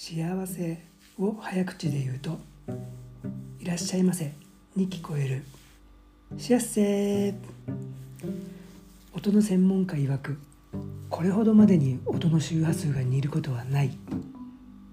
[0.00, 0.78] 幸せ
[1.18, 2.38] を早口で言うと
[3.58, 4.32] いらっしゃいませ
[4.76, 5.42] に聞こえる。
[6.38, 7.34] 幸せ。
[9.12, 10.38] 音の専門家曰く
[11.10, 13.90] これほどまでに音の周波数が似ることはない。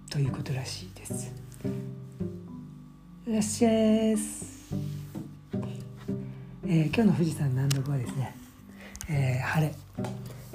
[0.10, 1.32] ということらしいです。
[3.28, 4.74] いらっしゃいす、
[6.66, 8.36] えー、今日の富士山南麓はですね、
[9.08, 9.76] えー、晴れ、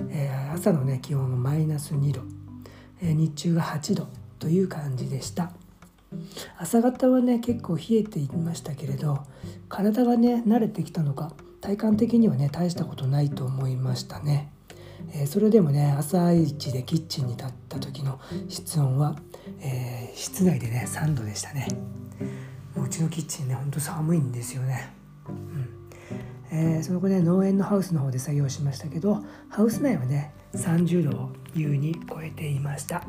[0.09, 2.23] えー、朝のね気温がマイナス2度、
[3.01, 4.20] え日中が8度。
[4.41, 5.53] という感じでした。
[6.59, 9.21] 朝方はね結構冷えていましたけれど
[9.69, 14.51] 体がね慣れてきたのか体感的にはね大したことないと思いましたね、
[15.13, 19.17] えー、それでもね朝一でキッチンに立った時の室温は、
[19.61, 21.69] えー、室内でね3度でしたね。
[22.75, 24.93] もううちのキッチンねほんと寒いんですよね。
[25.29, 25.69] うん。
[26.53, 33.05] えー、その後ね農園のハウスの方で作業しましたけどハウス内はね30度を優に超えていました。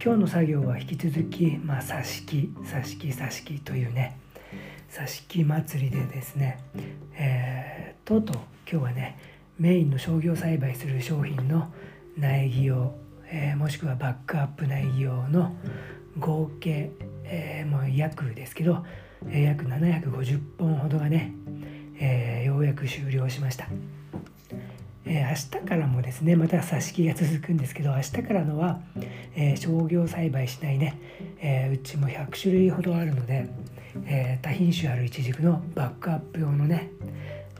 [0.00, 4.16] 今日の作業は引き続き、まあ、挿し木挿し木挿し木というね
[4.92, 6.60] 挿し木祭りでですね、
[7.14, 8.36] えー、とうとう
[8.70, 9.18] 今日はね
[9.58, 11.72] メインの商業栽培する商品の
[12.16, 12.94] 苗木用、
[13.26, 15.56] えー、もしくはバックアップ苗木用の
[16.16, 16.92] 合計、
[17.24, 18.86] えー、もう約ですけど、
[19.26, 21.32] えー、約750本ほどがね、
[21.98, 23.66] えー、ようやく終了しました。
[25.10, 28.78] えー、明日からもですねまた挿し木が続くんですけど明日からのは、
[29.34, 31.00] えー、商業栽培しないね、
[31.40, 33.48] えー、うちも100種類ほどあるので、
[34.04, 36.90] え多品種あるイチジクのバックアップ用のね、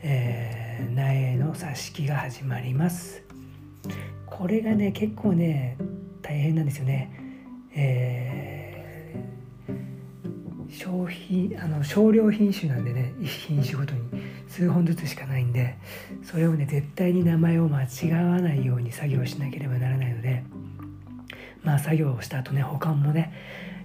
[0.02, 3.22] え苗の挿し木が始まります。
[4.26, 5.78] これがね結構ね
[6.20, 7.10] 大変なんですよね、
[7.74, 9.14] え
[10.68, 14.00] 消費あの少量品種なんでね1品種ごとに。
[14.48, 15.76] 数本ずつしかないんで
[16.22, 20.42] それをね絶対に名前を間違わないように作業しなければならないので
[21.62, 23.32] まあ作業をした後ね保管もね、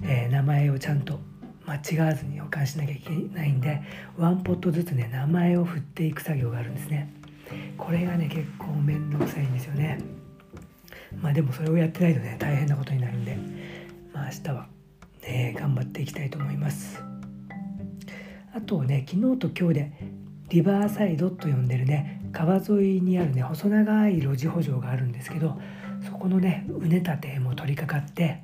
[0.04, 1.20] えー、名前をちゃんと
[1.66, 3.82] 間違わずに保管しなきゃいけないんで
[4.18, 7.14] ワンポットずつね名前を振っていく作業があるんですね。
[7.78, 10.00] これがね結構面倒くさいんですよね。
[11.22, 13.38] まあでもそれをやってないとね大変なことになるんで
[14.14, 14.68] まあ明日は
[15.22, 17.02] ね頑張っていきたいと思います。
[18.54, 19.92] あとね昨日と今日で
[20.54, 25.60] リバーサイドと呼んでるね川沿いにあるね細長い路地補助があるんですけど
[26.06, 28.44] そこのね畝立ても取り掛かって、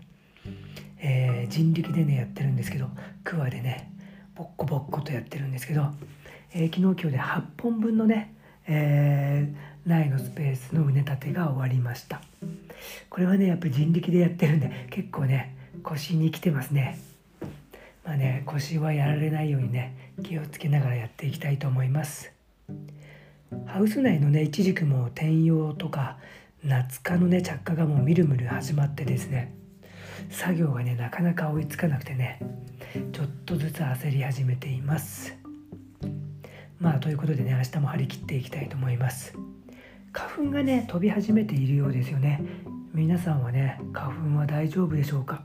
[0.98, 2.88] えー、人力でねやってるんですけど
[3.24, 3.94] 桑でね
[4.34, 5.86] ボッコボッコとやってるんですけど、
[6.52, 8.34] えー、昨日今日で8本分のね、
[8.66, 12.22] えー、苗のスペースの畝立てが終わりました。
[13.12, 16.98] これはねやっぱり人力でやってるんで結構ね腰に来てますね。
[18.09, 22.31] まあね腰はやられないようにね気をつけながらやっていきたいと思います。
[23.68, 26.18] ハウス内のねイチジクも転用とか
[26.64, 29.53] 夏科のね着火がもうみるみる始まってですね
[30.31, 32.40] 作業がねなかなか追いつかなくてね
[33.14, 35.38] ちょっとずつ焦り始めています。
[36.80, 39.36] まあということでね明日も張り切っていきたいと思います。
[40.14, 42.42] 花粉がね飛び始めているようですよね。
[42.92, 45.44] 皆さんはね花粉は大丈夫でしょうか？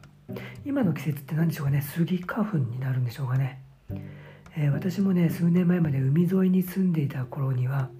[0.66, 1.82] 今の季節って何でしょうかね？
[1.82, 3.60] スギ花粉になるんでしょうかね、
[4.56, 7.90] えー、私もね数年前まで海沿いに住んでいた頃には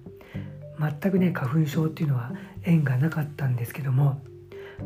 [0.79, 2.31] 全くね花粉症っていうのは
[2.63, 4.19] 縁がなかったんですけども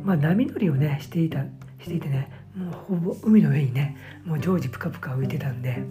[0.04, 1.46] まあ波乗りをねしていた
[1.80, 3.96] していてねもうほぼ海の上にね
[4.26, 5.82] もう常時プカプカ浮いてたんで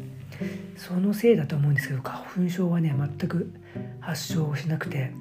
[0.76, 3.50] そのせいだと思うんですけど花粉症はね全く
[4.00, 5.12] 発症しなくて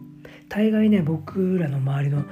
[0.49, 2.25] 大概ね僕らの周りの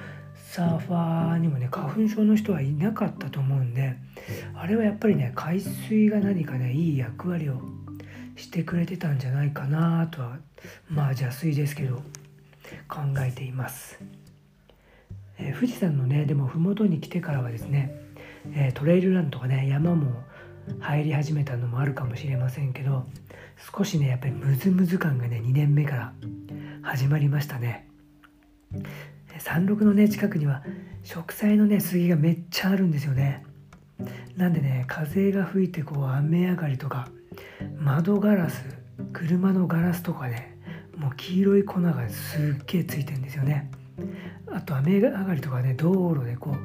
[0.51, 3.95] サーファーにもね花粉症の人はいなかったと思うんで
[4.65, 7.61] あれはやっぱりね海水が何かねいい役割を
[8.35, 10.39] してくれてたんじゃないかなとは
[10.89, 11.97] まあ邪推ですけど
[12.89, 13.99] 考えています、
[15.37, 17.95] えー、富士山のねでも麓に来てからはですね、
[18.55, 20.23] えー、トレイルランとかね山も
[20.79, 23.05] 入り始めたのもあるかもしれませんけど
[23.71, 26.13] 少しねやっぱりムズムズ感がね2年目から
[26.81, 27.88] 始まりましたね。
[29.38, 30.63] 山麓のね近くには
[31.03, 33.45] 植栽のね杉がめっちゃあるんですよね。
[34.36, 37.07] なんでね風が吹いてこう雨上がりとか
[37.80, 38.65] 窓ガラス
[39.13, 40.57] 車のガラスとかね
[40.97, 43.69] もう黄色い粉がすっげえついてるんですよね。
[44.51, 46.56] あと雨上がりとかね道路でこう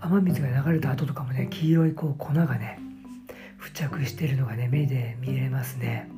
[0.00, 2.78] 雨水が流れた後とかもね黄色いこう粉がね
[3.60, 6.08] 付着してるのがね目で見れますね。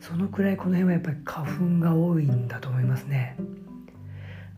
[0.00, 3.36] そのくらいこの辺はやっぱり花粉が多いんだと思いますね。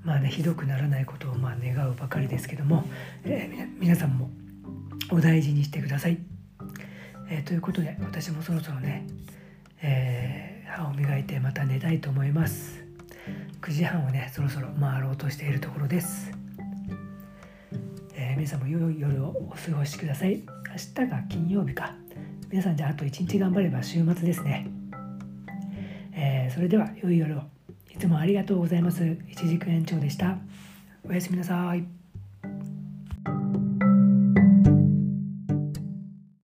[0.03, 2.85] まあねひどくならないことをまあ願うばかりですけども、
[3.25, 4.31] えー、皆さんも
[5.11, 6.19] お大事にしてください。
[7.29, 9.07] えー、ということで私もそろそろね、
[9.83, 12.85] えー、歯を磨いてまた寝たいと思います。
[13.61, 16.31] 9時半をねそろそろ回ろうとしているところです。
[18.15, 20.43] え皆さんも良い夜をお過ごしください。
[20.97, 21.95] 明日が金曜日か。
[22.51, 24.69] 皆さんじゃああと一日頑張れば週末ですね、
[26.13, 27.43] えー、それでは良い夜を。
[27.93, 29.17] いつもありがとうございます。
[29.29, 30.37] 一軸延長でした。
[31.09, 32.04] おやすみなさい。